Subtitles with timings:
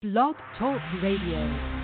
[0.00, 1.77] Blog Talk Radio.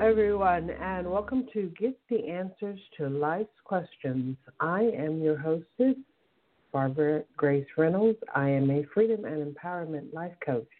[0.00, 4.34] Everyone, and welcome to Get the Answers to Life's Questions.
[4.58, 5.94] I am your hostess,
[6.72, 8.18] Barbara Grace Reynolds.
[8.34, 10.70] I am a freedom and empowerment life coach,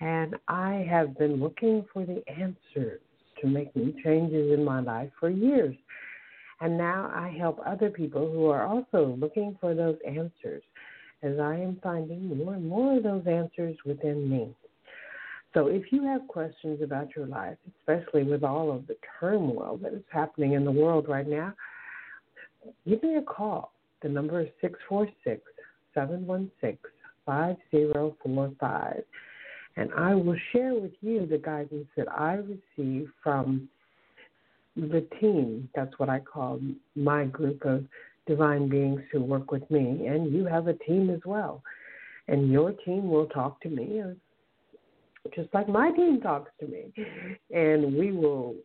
[0.00, 3.00] and I have been looking for the answers
[3.40, 5.74] to making changes in my life for years.
[6.60, 10.62] And now I help other people who are also looking for those answers,
[11.24, 14.54] as I am finding more and more of those answers within me.
[15.54, 19.94] So if you have questions about your life, especially with all of the turmoil that
[19.94, 21.54] is happening in the world right now,
[22.88, 23.72] give me a call.
[24.02, 25.40] The number is 646
[25.94, 26.78] 716
[27.24, 29.04] 5045.
[29.76, 33.68] And I will share with you the guidance that I receive from
[34.76, 35.68] the team.
[35.74, 36.60] That's what I call
[36.96, 37.84] my group of
[38.26, 40.06] divine beings who work with me.
[40.06, 41.62] And you have a team as well.
[42.26, 44.02] And your team will talk to me
[45.34, 46.92] just like my team talks to me.
[47.50, 48.56] And we will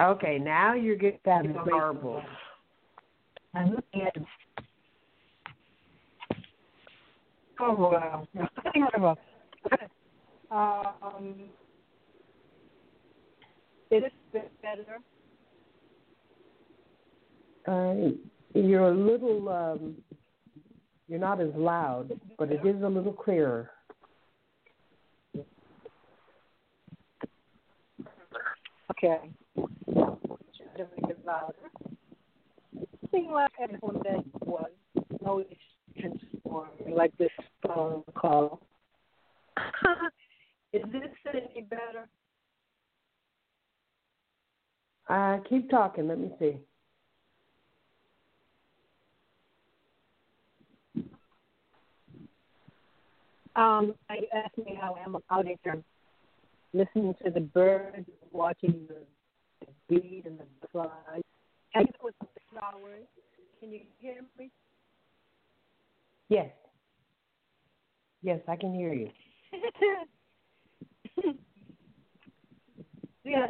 [0.00, 2.22] okay, now you're getting that garbled.
[3.54, 4.16] I'm looking at.
[7.60, 8.26] Oh wow!
[10.50, 11.34] um,
[14.02, 14.98] is it better?
[17.66, 18.10] Uh,
[18.54, 19.94] you're a little, um,
[21.08, 23.70] you're not as loud, but it is a little clearer.
[28.90, 29.18] Okay.
[29.54, 29.64] Try
[30.76, 31.54] to make it louder.
[33.10, 34.70] Thing like that was
[35.22, 35.44] no
[35.98, 37.30] transform like this
[37.66, 38.60] phone call.
[40.72, 42.08] Is this any better?
[45.14, 46.08] Uh, keep talking.
[46.08, 46.56] Let me see.
[53.54, 55.84] Um, I asked me how I'm out here
[56.72, 58.96] listening to the birds, watching the,
[59.60, 61.22] the bees and the flies.
[61.74, 63.06] And with the flowers.
[63.60, 64.50] Can you hear me?
[66.28, 66.50] Yes.
[68.22, 69.10] Yes, I can hear you.
[73.36, 73.48] are,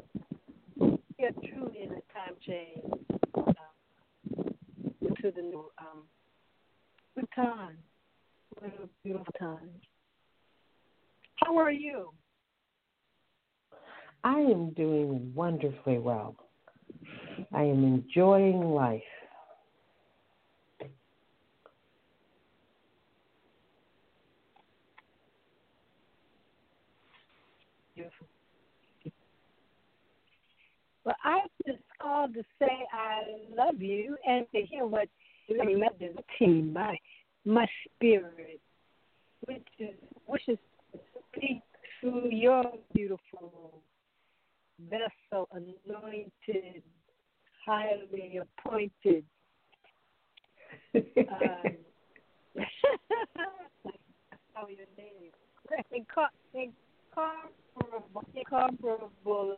[1.24, 2.84] we are truly in a time change
[3.36, 6.02] um, to the new um,
[7.14, 7.78] good time.
[8.58, 9.70] What a beautiful time.
[11.36, 12.10] How are you?
[14.22, 16.36] I am doing wonderfully well.
[17.52, 19.02] I am enjoying life.
[27.94, 28.26] Beautiful.
[31.04, 33.20] Well, I just called to say I
[33.54, 35.08] love you and to hear what
[35.48, 36.96] you remember team, my
[37.44, 38.60] my spirit,
[39.46, 39.94] which is
[40.26, 40.58] wishes
[40.92, 40.98] to
[41.36, 41.60] speak
[42.00, 42.64] through your
[42.94, 43.82] beautiful
[44.88, 46.82] vessel, anointed,
[47.66, 49.24] highly appointed.
[50.94, 51.04] um,
[54.56, 55.32] oh, your name.
[55.92, 59.56] Inco- incomparable, incomparable.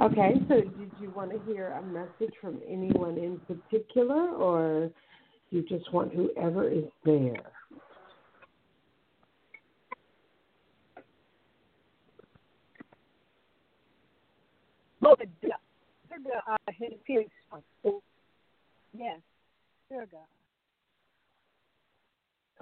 [0.00, 4.90] Okay, so did you want to hear a message from anyone in particular, or
[5.50, 7.34] you just want whoever is there?
[15.02, 17.26] Lord, Durga, uh, his peers.
[18.96, 19.20] Yes,
[19.90, 20.16] Durga.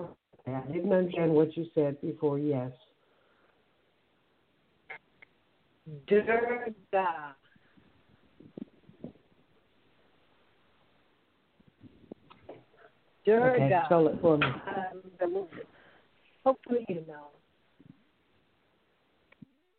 [0.01, 2.41] Okay, I didn't understand what you said before.
[2.41, 2.73] Yes.
[6.07, 7.35] Durga.
[13.25, 13.55] Durga.
[13.55, 14.47] Okay, spell it for me.
[14.47, 15.47] Um.
[16.45, 17.29] Hopefully you know.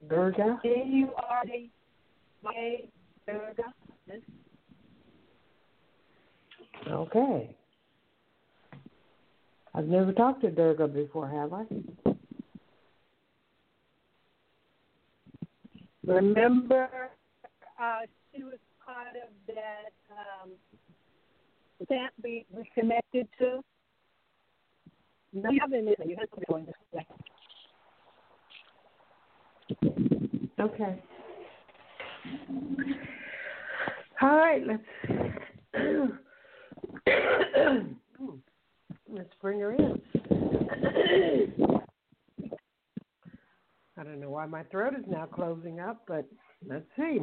[0.07, 0.59] Durga.
[0.63, 1.71] D U R D
[2.47, 2.89] A
[3.25, 3.73] Durga.
[6.87, 7.55] Okay.
[9.73, 11.65] I've never talked to Durga before, have I?
[16.05, 17.09] Remember,
[17.81, 17.99] uh,
[18.33, 20.51] she was part of that um,
[21.89, 23.61] that we, we connected to.
[25.33, 25.87] No, you haven't.
[25.87, 27.05] You have to go in this way.
[30.59, 31.01] Okay.
[34.21, 34.83] All right, let's
[39.09, 40.01] let's bring her in.
[43.99, 46.25] I don't know why my throat is now closing up, but
[46.65, 47.19] let's see.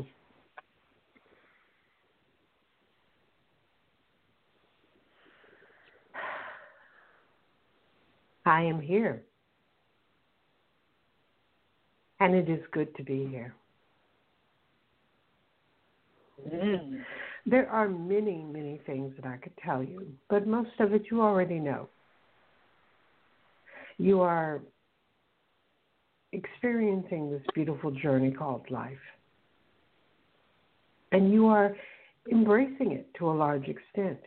[8.44, 9.22] I am here.
[12.20, 13.54] And it is good to be here.
[17.46, 21.22] There are many, many things that I could tell you, but most of it you
[21.22, 21.88] already know.
[23.96, 24.60] You are
[26.36, 28.98] experiencing this beautiful journey called life.
[31.12, 31.74] And you are
[32.30, 34.18] embracing it to a large extent.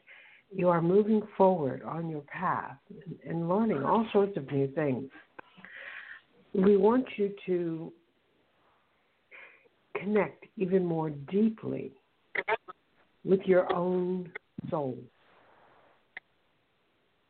[0.51, 2.77] You are moving forward on your path
[3.27, 5.09] and learning all sorts of new things.
[6.53, 7.93] We want you to
[9.95, 11.91] connect even more deeply
[13.23, 14.31] with your own
[14.69, 14.97] soul.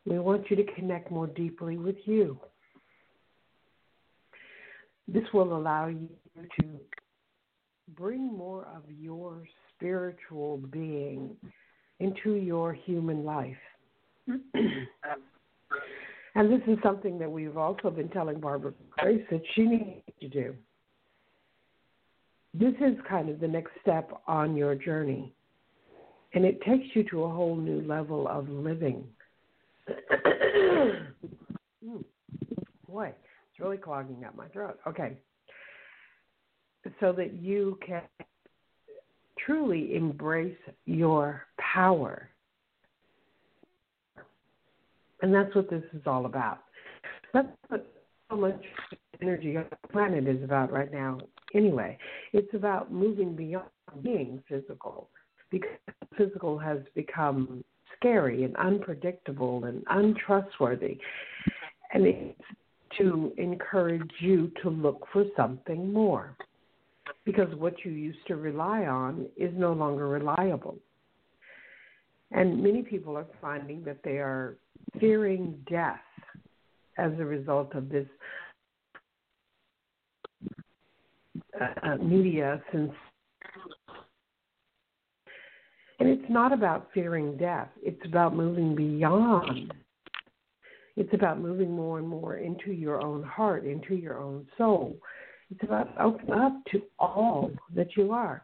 [0.05, 2.39] We want you to connect more deeply with you.
[5.13, 6.09] This will allow you
[6.59, 6.65] to
[7.97, 11.35] bring more of your spiritual being
[11.99, 13.57] into your human life.
[14.27, 14.45] and
[16.51, 20.53] this is something that we've also been telling Barbara Grace that she needs to do.
[22.53, 25.33] This is kind of the next step on your journey.
[26.33, 29.07] And it takes you to a whole new level of living.
[32.87, 33.13] Boy,
[33.59, 34.79] really clogging up my throat.
[34.87, 35.17] Okay.
[36.99, 38.01] So that you can
[39.45, 42.29] truly embrace your power.
[45.21, 46.59] And that's what this is all about.
[47.33, 47.85] That's what
[48.29, 48.61] so much
[49.21, 51.17] energy on the planet is about right now,
[51.53, 51.97] anyway.
[52.31, 53.67] It's about moving beyond
[54.01, 55.09] being physical
[55.49, 55.69] because
[56.17, 57.63] physical has become
[57.97, 60.99] scary and unpredictable and untrustworthy.
[61.93, 62.41] And it's
[62.97, 66.35] to encourage you to look for something more.
[67.25, 70.77] Because what you used to rely on is no longer reliable.
[72.31, 74.57] And many people are finding that they are
[74.99, 75.99] fearing death
[76.97, 78.07] as a result of this
[81.59, 82.91] uh, media since
[85.99, 89.73] and it's not about fearing death it's about moving beyond
[90.99, 94.97] it's about moving more and more into your own heart into your own soul.
[95.49, 98.43] It's about opening up to all that you are.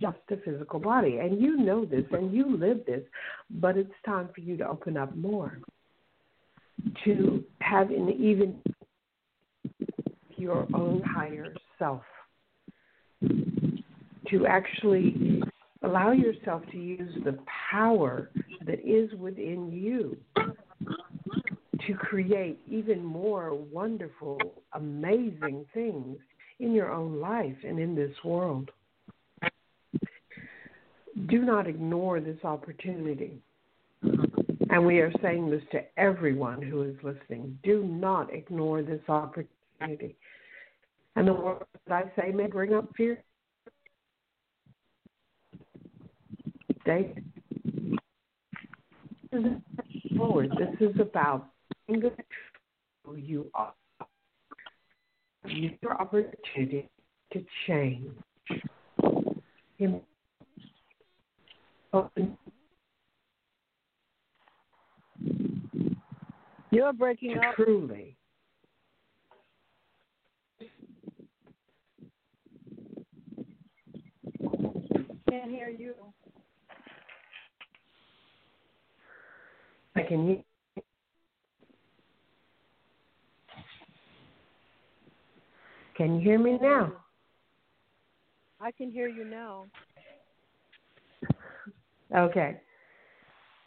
[0.00, 1.18] Just a physical body.
[1.18, 3.02] And you know this and you live this
[3.48, 5.60] but it's time for you to open up more.
[7.04, 8.60] To have an even
[10.36, 12.02] your own higher self.
[13.22, 15.40] To actually
[15.84, 17.38] allow yourself to use the
[17.70, 18.30] power
[18.66, 20.16] that is within you
[21.86, 24.38] to create even more wonderful,
[24.72, 26.18] amazing things
[26.58, 28.70] in your own life and in this world.
[31.28, 33.40] Do not ignore this opportunity.
[34.70, 37.58] And we are saying this to everyone who is listening.
[37.62, 40.16] Do not ignore this opportunity.
[41.14, 43.22] And the words I say may bring up fear.
[49.40, 50.50] Stay forward.
[50.58, 51.46] This is about
[51.88, 52.12] who
[53.16, 53.74] you are.
[55.46, 56.88] Your opportunity
[57.32, 58.10] to change.
[66.70, 67.54] You're breaking up.
[67.54, 68.16] Truly
[75.46, 75.94] can't hear you.
[79.96, 80.42] I can hear.
[85.96, 86.92] Can you hear me now?
[88.60, 89.64] I can hear you now.
[92.14, 92.60] Okay.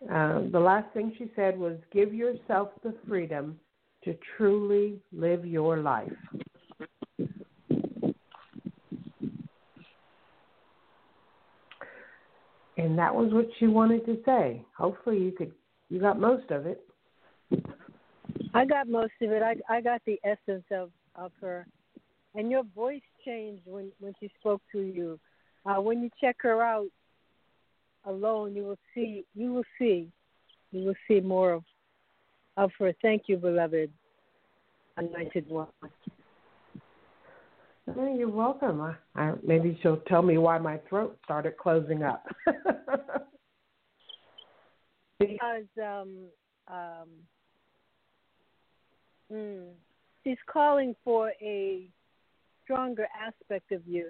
[0.03, 3.59] Uh, the last thing she said was give yourself the freedom
[4.03, 6.12] to truly live your life.
[12.79, 14.63] and that was what she wanted to say.
[14.77, 15.51] Hopefully, you could
[15.89, 16.81] you got most of it.
[18.53, 19.41] I got most of it.
[19.41, 21.67] I I got the essence of of her,
[22.36, 25.19] and your voice changed when when she spoke to you.
[25.65, 26.88] Uh, when you check her out
[28.05, 30.10] alone, you will see you will see
[30.72, 31.63] you will see more of
[32.58, 32.93] of her.
[33.01, 33.91] Thank you, beloved,
[34.98, 35.67] anointed one.
[37.98, 38.81] Oh, you're welcome.
[38.81, 42.27] I, I, maybe she'll tell me why my throat started closing up.
[45.19, 46.09] because um,
[46.67, 47.09] um,
[49.31, 49.67] mm,
[50.23, 51.88] she's calling for a
[52.63, 54.09] stronger aspect of you.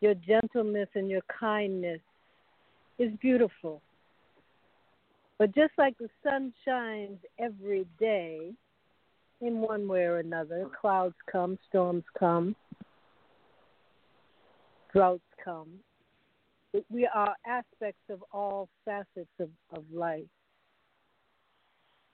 [0.00, 2.00] Your gentleness and your kindness
[2.98, 3.82] is beautiful.
[5.38, 8.52] But just like the sun shines every day,
[9.40, 10.66] in one way or another.
[10.80, 12.54] Clouds come, storms come,
[14.92, 15.68] droughts come.
[16.90, 20.24] We are aspects of all facets of, of life.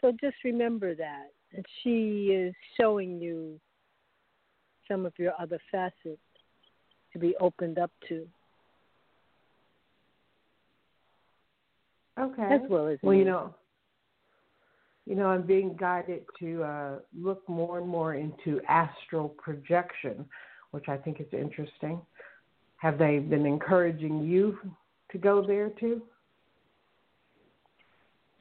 [0.00, 1.30] So just remember that.
[1.52, 3.60] And she is showing you
[4.88, 6.20] some of your other facets
[7.12, 8.26] to be opened up to.
[12.18, 12.48] Okay.
[12.50, 13.54] As well as well, you know,
[15.06, 20.24] you know, I'm being guided to uh, look more and more into astral projection,
[20.70, 22.00] which I think is interesting.
[22.78, 24.58] Have they been encouraging you
[25.10, 26.02] to go there too?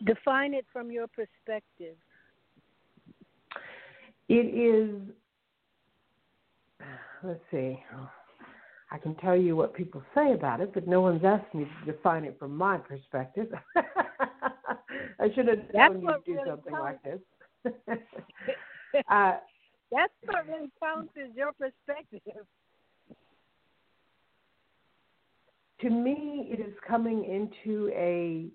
[0.03, 1.95] Define it from your perspective.
[4.27, 4.99] It is,
[7.23, 7.81] let's see,
[8.91, 11.91] I can tell you what people say about it, but no one's asked me to
[11.91, 13.47] define it from my perspective.
[13.75, 16.99] I should have known you'd do really something counts.
[17.03, 17.73] like this.
[19.09, 19.33] uh,
[19.91, 22.45] That's what really counts is your perspective.
[25.81, 28.47] To me, it is coming into a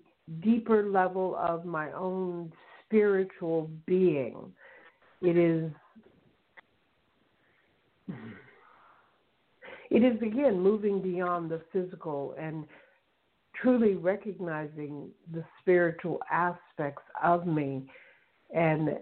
[0.43, 2.51] deeper level of my own
[2.85, 4.51] spiritual being.
[5.21, 5.71] It is.
[9.89, 12.65] It is again moving beyond the physical and
[13.61, 17.85] truly recognizing the spiritual aspects of me
[18.55, 18.97] and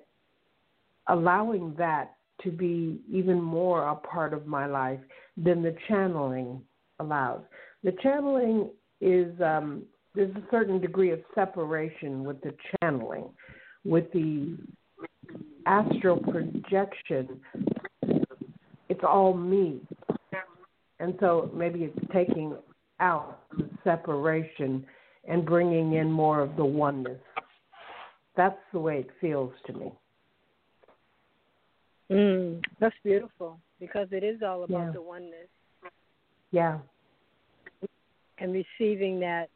[1.07, 4.99] allowing that to be even more a part of my life
[5.37, 6.61] than the channeling
[6.99, 7.41] allows.
[7.83, 8.69] The channeling
[9.01, 9.83] is um,
[10.15, 13.29] there's a certain degree of separation with the channeling.
[13.85, 14.57] With the
[15.65, 17.39] astral projection,
[18.89, 19.79] it's all me.
[20.99, 22.55] And so maybe it's taking
[22.99, 24.85] out the separation
[25.27, 27.21] and bringing in more of the oneness.
[28.35, 29.91] That's the way it feels to me.
[32.11, 34.91] Mm, that's beautiful because it is all about yeah.
[34.91, 35.47] the oneness.
[36.51, 36.79] Yeah.
[38.39, 39.49] And receiving that.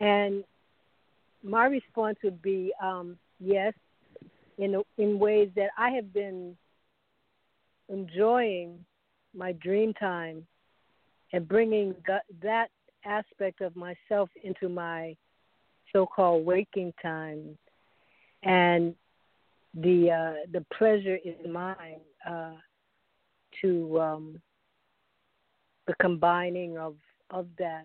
[0.00, 0.44] And
[1.42, 3.72] my response would be um, yes,
[4.58, 6.56] in in ways that I have been
[7.88, 8.84] enjoying
[9.34, 10.46] my dream time
[11.32, 12.68] and bringing that, that
[13.04, 15.14] aspect of myself into my
[15.92, 17.56] so-called waking time
[18.42, 18.94] and
[19.74, 22.52] the uh, the pleasure is mine uh,
[23.60, 24.40] to um,
[25.86, 26.94] the combining of
[27.30, 27.84] of that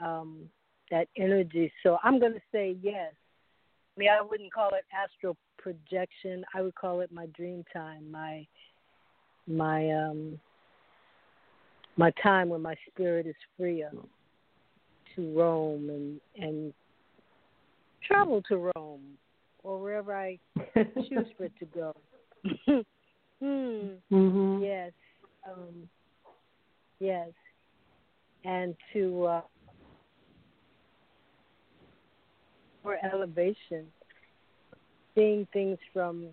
[0.00, 0.48] um,
[0.90, 1.72] that energy.
[1.82, 3.12] So I'm going to say yes.
[3.96, 6.44] I mean, I wouldn't call it astral projection.
[6.54, 8.46] I would call it my dream time, my
[9.46, 10.38] my um,
[11.96, 13.90] my time when my spirit is freer
[15.14, 16.72] to roam and and
[18.06, 19.18] travel to Rome
[19.62, 20.38] or wherever I
[20.74, 21.94] choose for it to go.
[23.40, 24.14] hmm.
[24.14, 24.62] Mm-hmm.
[24.62, 24.92] Yes.
[25.48, 25.88] Um,
[26.98, 27.28] yes.
[28.44, 29.40] And to uh,
[32.82, 33.86] for elevation,
[35.14, 36.28] seeing things from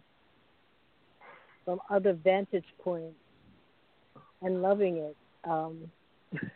[1.66, 3.18] from other vantage points
[4.42, 5.18] and loving it.
[5.44, 5.92] Um,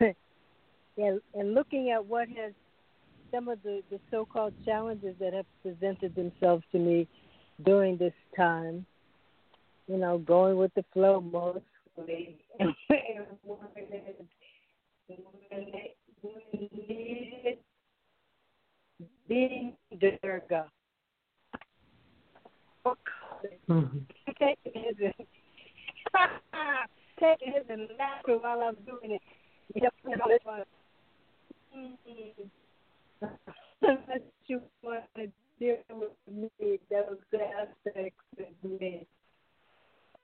[0.96, 2.52] and, and looking at what has
[3.30, 7.06] some of the, the so called challenges that have presented themselves to me
[7.64, 8.86] during this time.
[9.86, 12.38] You know, going with the flow mostly.
[19.28, 20.66] being Durga.
[23.68, 23.98] Mm-hmm.
[24.38, 25.12] Taking his
[27.20, 29.22] taking his and laughing while I'm doing it.
[29.74, 30.64] You know, this one.
[31.74, 32.48] Mm-hmm
[33.82, 35.26] that you want to
[35.58, 36.10] deal with
[36.60, 39.06] me, those aspects of me.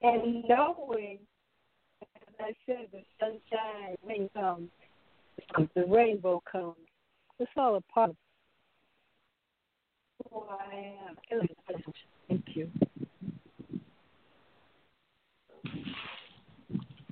[0.02, 1.18] And knowing,
[2.02, 4.70] as I said, the sunshine, rain comes,
[5.74, 6.76] the rainbow comes.
[7.40, 8.16] It's all a part of
[12.28, 12.70] Thank you.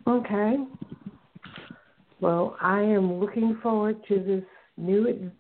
[0.07, 0.57] Okay.
[2.21, 4.45] Well, I am looking forward to this
[4.77, 5.31] new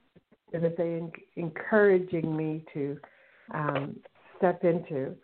[0.53, 1.03] that they
[1.41, 2.99] encouraging me to
[3.53, 3.97] um,
[4.39, 5.15] step into.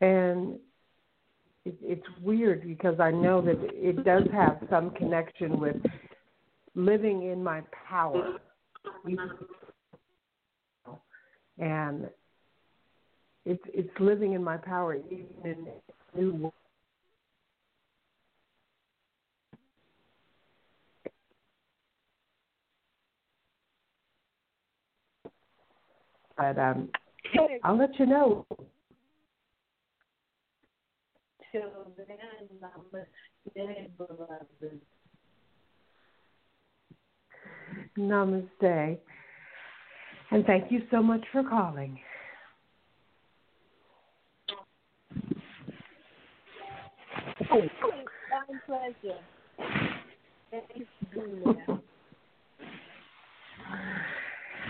[0.00, 0.58] And
[1.64, 5.76] it, it's weird because I know that it does have some connection with
[6.74, 8.38] living in my power.
[11.58, 12.08] And
[13.44, 15.66] it's it's living in my power even in
[16.14, 16.52] new world.
[26.36, 26.90] But um,
[27.64, 28.46] I'll let you know.
[31.52, 31.62] Till
[31.96, 32.18] then,
[33.56, 34.80] namaste.
[37.96, 38.98] Namaste.
[40.30, 41.98] And thank you so much for calling.
[48.30, 49.18] my pleasure.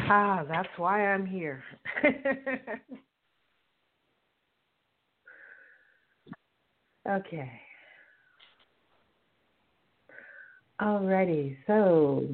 [0.08, 1.62] Ah, that's why I'm here.
[7.08, 7.50] okay.
[10.80, 12.26] Alrighty, so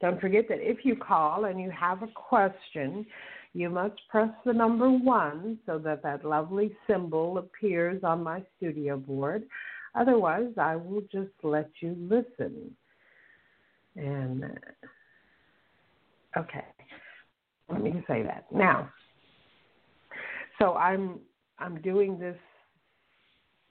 [0.00, 3.04] don't forget that if you call and you have a question,
[3.52, 8.96] you must press the number one so that that lovely symbol appears on my studio
[8.96, 9.44] board.
[9.94, 12.70] Otherwise, I will just let you listen.
[13.96, 14.48] And uh,
[16.38, 16.64] okay.
[17.70, 18.90] Let me say that now.
[20.58, 21.18] So I'm
[21.58, 22.38] I'm doing this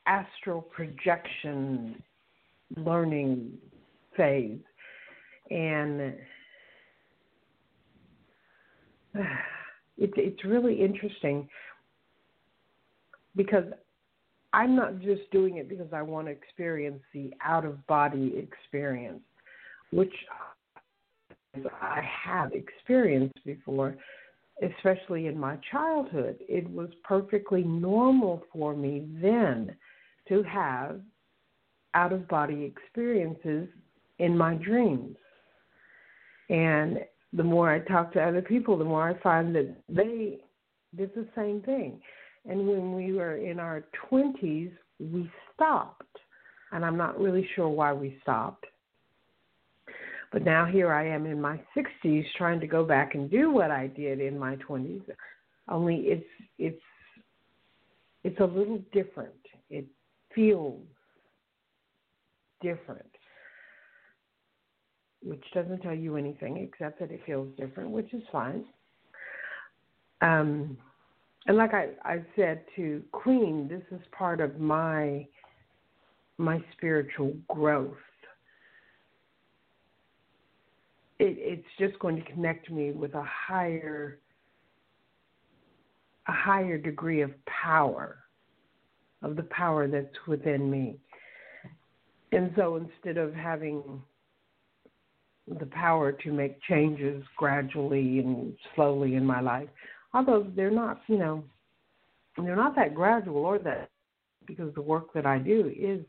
[0.06, 2.02] astral projection
[2.76, 3.54] learning
[4.16, 4.60] phase,
[5.52, 6.14] and
[9.98, 11.48] it's it's really interesting
[13.36, 13.66] because
[14.54, 19.22] I'm not just doing it because I want to experience the out of body experience,
[19.92, 20.14] which
[21.82, 23.96] I have experienced before,
[24.64, 26.38] especially in my childhood.
[26.42, 29.76] It was perfectly normal for me then
[30.30, 31.02] to have
[31.94, 33.68] out of body experiences
[34.20, 35.18] in my dreams.
[36.50, 37.00] And
[37.34, 40.40] the more I talk to other people, the more I find that they
[40.96, 42.02] did the same thing.
[42.50, 46.04] And when we were in our 20s, we stopped.
[46.72, 48.66] And I'm not really sure why we stopped.
[50.32, 53.72] But now here I am in my 60s trying to go back and do what
[53.72, 55.02] I did in my 20s.
[55.70, 56.26] Only it's
[56.58, 56.82] it's
[58.24, 59.34] it's a little different.
[59.70, 59.86] It
[60.34, 60.82] feels
[62.62, 63.17] different
[65.24, 68.66] which doesn't tell you anything except that it feels different, which is fine.
[70.22, 70.78] Um,
[71.48, 75.28] and like I, I said to Queen, this is part of my
[76.40, 77.96] my spiritual growth.
[81.20, 84.20] It, it's just going to connect me with a higher
[86.28, 88.18] a higher degree of power,
[89.24, 91.00] of the power that's within me.
[92.34, 94.02] And so instead of having
[95.48, 99.70] the power to make changes gradually and slowly in my life.
[100.14, 101.44] Although they're not, you know,
[102.38, 103.90] they're not that gradual or that
[104.46, 106.02] because the work that I do is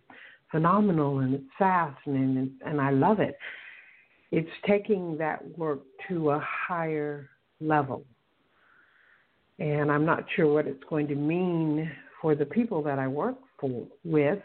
[0.51, 3.37] phenomenal and it's fast and and I love it.
[4.31, 8.05] It's taking that work to a higher level.
[9.59, 13.37] And I'm not sure what it's going to mean for the people that I work
[13.59, 14.43] for with,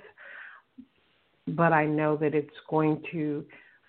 [1.50, 3.46] but I know that it's going to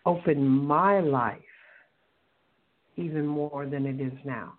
[0.06, 1.38] open my life
[2.96, 4.54] even more than it is now.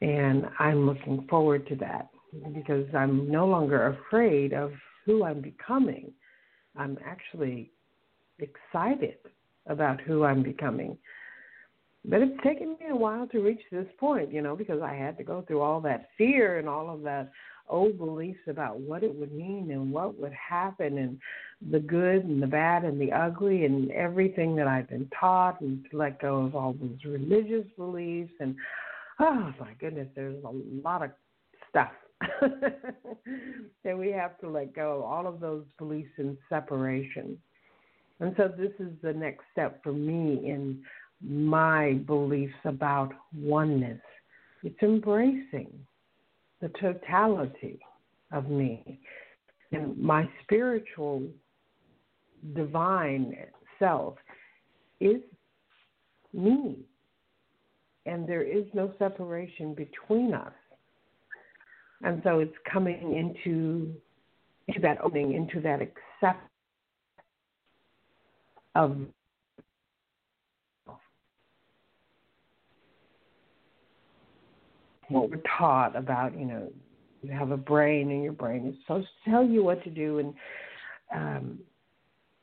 [0.00, 2.08] And I'm looking forward to that
[2.54, 4.72] because I'm no longer afraid of
[5.04, 6.12] who I'm becoming.
[6.76, 7.70] I'm actually
[8.38, 9.16] excited
[9.66, 10.96] about who I'm becoming.
[12.04, 15.18] But it's taken me a while to reach this point, you know, because I had
[15.18, 17.30] to go through all that fear and all of that
[17.70, 21.18] old beliefs about what it would mean and what would happen and
[21.70, 25.84] the good and the bad and the ugly and everything that I've been taught and
[25.90, 28.56] to let go of all those religious beliefs and
[29.20, 31.10] oh my goodness, there's a lot of
[31.68, 31.92] stuff
[32.40, 37.38] that we have to let go of all of those beliefs in separation.
[38.20, 40.82] And so this is the next step for me in
[41.22, 44.00] my beliefs about oneness.
[44.62, 45.72] It's embracing
[46.60, 47.80] the totality
[48.32, 49.00] of me.
[49.72, 51.22] And my spiritual
[52.54, 53.36] divine
[53.78, 54.16] self
[55.00, 55.20] is
[56.32, 56.78] me.
[58.06, 60.52] And there is no separation between us.
[62.02, 63.94] And so it's coming into
[64.68, 66.48] into that opening, into that acceptance
[68.74, 68.98] of
[75.10, 76.70] what we're taught about, you know,
[77.22, 80.18] you have a brain and your brain is supposed to tell you what to do
[80.20, 80.34] and
[81.14, 81.58] um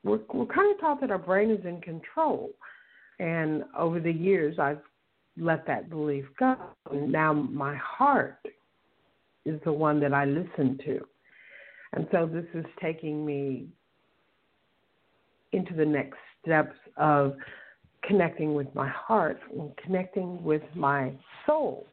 [0.03, 2.51] we're we're kind of taught that our brain is in control.
[3.19, 4.81] And over the years I've
[5.37, 6.55] let that belief go.
[6.91, 8.39] And now my heart
[9.45, 10.99] is the one that I listen to.
[11.93, 13.67] And so this is taking me
[15.53, 17.35] into the next steps of
[18.03, 21.13] connecting with my heart and connecting with my
[21.45, 21.87] soul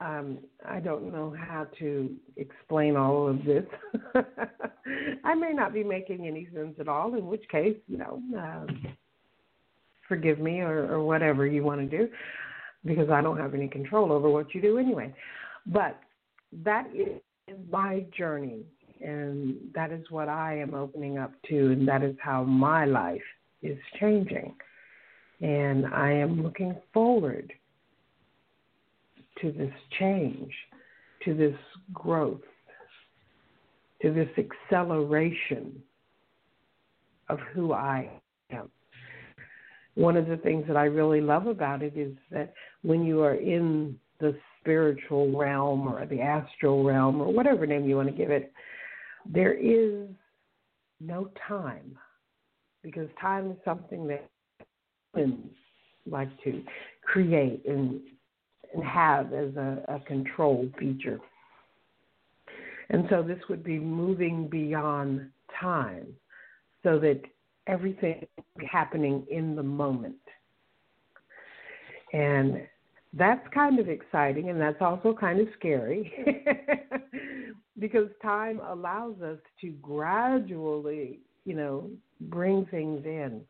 [0.00, 3.64] um, I don't know how to explain all of this.
[5.24, 8.96] I may not be making any sense at all, in which case, you know, um,
[10.08, 12.08] forgive me or, or whatever you want to do,
[12.84, 15.14] because I don't have any control over what you do anyway.
[15.66, 16.00] But
[16.64, 17.20] that is
[17.70, 18.64] my journey,
[19.02, 23.20] and that is what I am opening up to, and that is how my life
[23.62, 24.54] is changing.
[25.42, 27.52] And I am looking forward
[29.40, 30.52] to this change,
[31.24, 31.56] to this
[31.92, 32.40] growth,
[34.02, 35.80] to this acceleration
[37.28, 38.10] of who I
[38.50, 38.70] am.
[39.94, 43.34] One of the things that I really love about it is that when you are
[43.34, 48.30] in the spiritual realm or the astral realm or whatever name you want to give
[48.30, 48.52] it,
[49.26, 50.08] there is
[51.00, 51.96] no time
[52.82, 54.28] because time is something that
[55.14, 55.52] humans
[56.06, 56.62] like to
[57.02, 58.00] create and
[58.84, 61.20] have as a, a control feature.
[62.90, 65.30] And so this would be moving beyond
[65.60, 66.06] time
[66.82, 67.20] so that
[67.66, 68.26] everything
[68.70, 70.16] happening in the moment.
[72.12, 72.62] And
[73.12, 76.12] that's kind of exciting and that's also kind of scary
[77.78, 81.90] because time allows us to gradually, you know,
[82.22, 83.40] bring things in,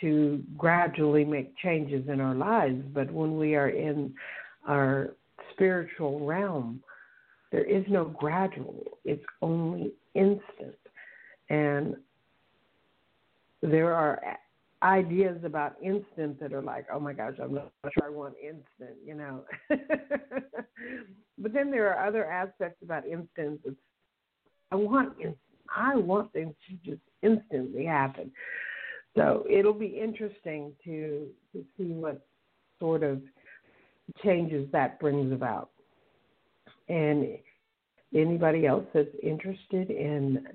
[0.00, 2.82] to gradually make changes in our lives.
[2.92, 4.12] But when we are in
[4.66, 5.14] our
[5.52, 6.82] spiritual realm,
[7.52, 10.76] there is no gradual, it's only instant.
[11.48, 11.96] And
[13.62, 14.38] there are
[14.82, 18.98] ideas about instant that are like, oh my gosh, I'm not sure I want instant,
[19.04, 19.44] you know.
[21.38, 23.60] but then there are other aspects about instant.
[23.64, 23.76] It's,
[24.70, 25.38] I want instant.
[25.74, 28.30] I want things to just instantly happen.
[29.16, 32.24] So it'll be interesting to to see what
[32.78, 33.22] sort of
[34.24, 35.70] changes that brings about.
[36.88, 37.38] And
[38.14, 40.46] anybody else that's interested in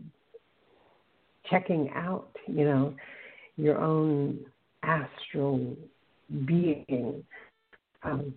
[1.49, 2.95] checking out, you know,
[3.57, 4.39] your own
[4.83, 5.75] astral
[6.45, 7.23] being.
[8.03, 8.33] Um,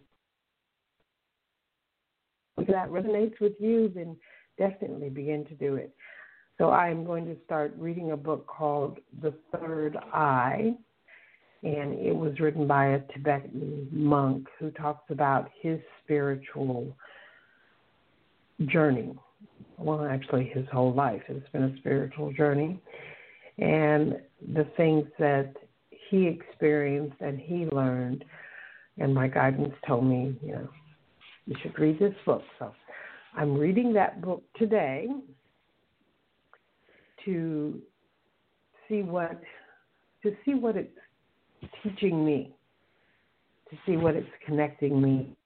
[2.59, 4.16] if that resonates with you, then
[4.59, 5.94] definitely begin to do it.
[6.59, 10.74] So I'm going to start reading a book called The Third Eye,
[11.64, 16.94] and it was written by a Tibetan monk who talks about his spiritual
[18.66, 19.14] journey.
[19.79, 22.81] Well, actually, his whole life has been a spiritual journey
[23.59, 24.20] and
[24.55, 25.55] the things that
[26.11, 28.24] he experienced and he learned.
[28.98, 30.68] And my guidance told me, you know,
[31.46, 32.42] you should read this book.
[32.59, 32.72] So
[33.35, 35.09] I'm reading that book today
[37.24, 37.81] to
[38.87, 39.40] see what
[40.22, 40.96] to see what it's
[41.83, 42.55] teaching me,
[43.70, 45.37] to see what it's connecting me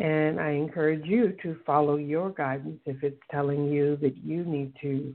[0.00, 4.72] And I encourage you to follow your guidance if it's telling you that you need
[4.80, 5.14] to,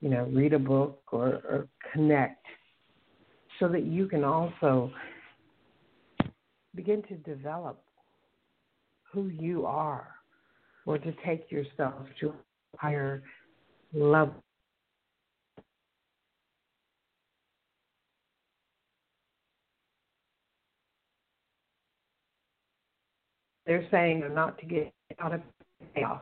[0.00, 2.46] you know, read a book or, or connect
[3.58, 4.92] so that you can also
[6.76, 7.82] begin to develop
[9.12, 10.08] who you are
[10.86, 12.34] or to take yourself to a
[12.76, 13.22] higher
[13.92, 14.44] level.
[23.70, 25.42] They're saying not to get out of
[25.94, 26.20] chaos.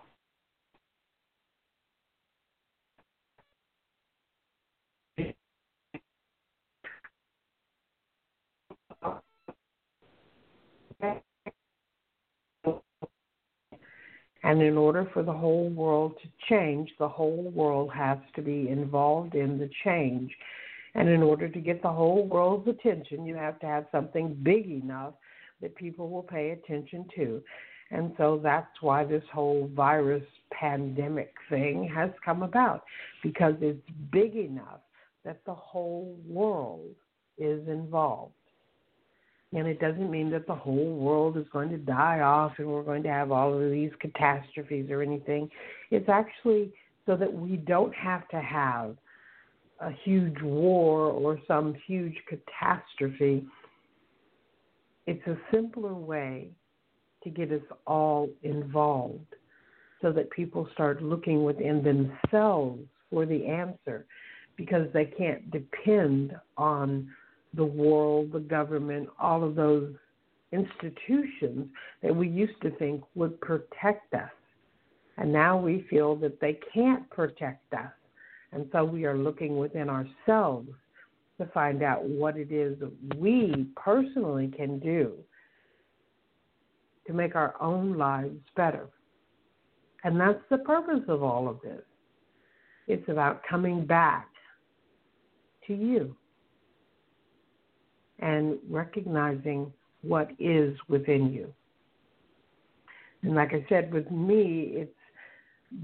[14.43, 18.69] And in order for the whole world to change, the whole world has to be
[18.69, 20.31] involved in the change.
[20.95, 24.71] And in order to get the whole world's attention, you have to have something big
[24.71, 25.15] enough
[25.61, 27.43] that people will pay attention to.
[27.91, 32.85] And so that's why this whole virus pandemic thing has come about
[33.23, 33.81] because it's
[34.13, 34.81] big enough
[35.25, 36.95] that the whole world
[37.39, 38.33] is involved.
[39.55, 42.83] And it doesn't mean that the whole world is going to die off and we're
[42.83, 45.49] going to have all of these catastrophes or anything.
[45.91, 46.73] It's actually
[47.07, 48.97] so that we don't have to have
[49.81, 53.47] a huge war or some huge catastrophe
[55.09, 56.51] it's a simpler way
[57.25, 59.35] to get us all involved
[60.03, 64.05] so that people start looking within themselves for the answer
[64.57, 67.09] because they can't depend on
[67.55, 69.95] the world, the government, all of those
[70.53, 71.69] institutions
[72.03, 74.31] that we used to think would protect us.
[75.17, 77.93] And now we feel that they can't protect us.
[78.53, 80.69] And so we are looking within ourselves
[81.39, 82.77] to find out what it is
[83.17, 85.13] we personally can do
[87.07, 88.89] to make our own lives better.
[90.05, 91.83] And that's the purpose of all of this.
[92.87, 94.29] It's about coming back
[95.67, 96.15] to you
[98.19, 99.73] and recognizing
[100.03, 101.53] what is within you.
[103.23, 104.93] And like I said, with me, it's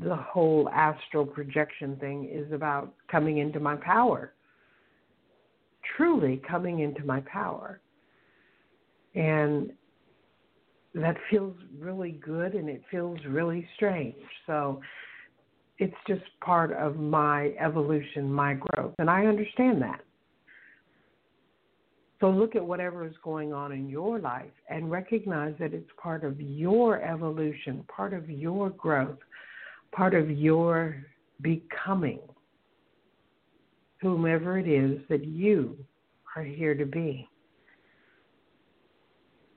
[0.03, 4.33] the whole astral projection thing is about coming into my power
[5.97, 7.81] truly coming into my power.
[9.15, 9.73] And
[10.95, 14.15] that feels really good and it feels really strange.
[14.47, 14.81] So
[15.79, 18.95] it's just part of my evolution, my growth.
[18.99, 20.01] And I understand that.
[22.21, 26.25] So look at whatever is going on in your life and recognize that it's part
[26.25, 29.19] of your evolution, part of your growth,
[29.93, 31.05] part of your
[31.43, 32.21] becoming
[34.05, 35.77] whomever it is that you
[36.37, 37.27] are here to be.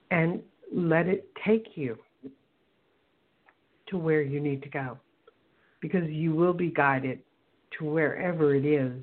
[0.10, 0.42] And
[0.74, 1.98] let it take you
[3.90, 4.98] to where you need to go
[5.82, 7.20] because you will be guided
[7.78, 8.94] to wherever it is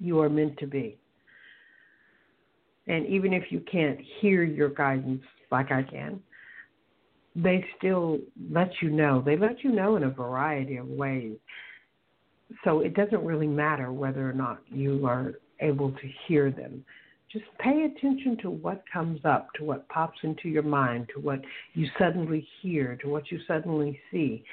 [0.00, 0.98] you are meant to be.
[2.86, 6.20] And even if you can't hear your guidance like I can,
[7.36, 8.18] they still
[8.50, 9.22] let you know.
[9.24, 11.36] They let you know in a variety of ways
[12.64, 16.84] so it doesn't really matter whether or not you are able to hear them.
[17.30, 21.40] Just pay attention to what comes up, to what pops into your mind, to what
[21.72, 24.44] you suddenly hear, to what you suddenly see.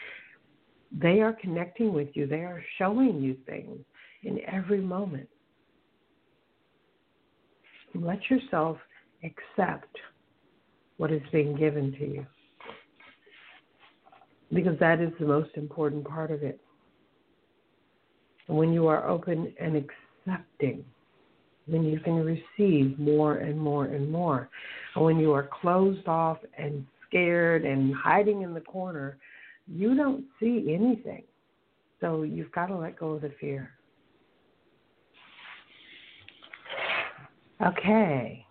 [0.91, 3.77] they are connecting with you, they are showing you things
[4.23, 5.29] in every moment.
[7.93, 8.77] Let yourself
[9.23, 9.95] accept
[10.97, 12.25] what is being given to you
[14.53, 16.59] because that is the most important part of it.
[18.49, 20.83] When you are open and accepting,
[21.67, 24.49] then you can receive more and more and more.
[24.95, 29.17] And when you are closed off and scared and hiding in the corner,
[29.67, 31.23] you don't see anything.
[32.01, 33.71] So you've got to let go of the fear.
[37.63, 38.43] Okay.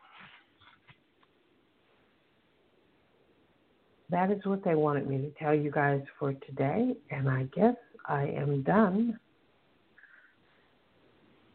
[4.10, 7.74] That is what they wanted me to tell you guys for today, and I guess
[8.06, 9.18] I am done.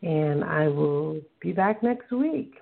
[0.04, 2.56] And I will be back next week.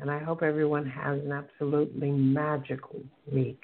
[0.00, 3.60] And I hope everyone has an absolutely magical week.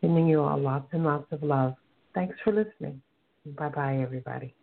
[0.00, 1.74] Sending you all lots and lots of love.
[2.14, 3.02] Thanks for listening.
[3.56, 4.54] Bye bye, everybody.